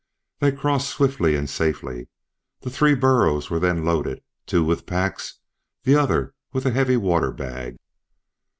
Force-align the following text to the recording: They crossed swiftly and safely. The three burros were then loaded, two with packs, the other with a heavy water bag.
They 0.39 0.51
crossed 0.51 0.89
swiftly 0.89 1.35
and 1.35 1.47
safely. 1.47 2.07
The 2.61 2.71
three 2.71 2.95
burros 2.95 3.51
were 3.51 3.59
then 3.59 3.85
loaded, 3.85 4.23
two 4.47 4.63
with 4.65 4.87
packs, 4.87 5.37
the 5.83 5.93
other 5.95 6.33
with 6.51 6.65
a 6.65 6.71
heavy 6.71 6.97
water 6.97 7.31
bag. 7.31 7.77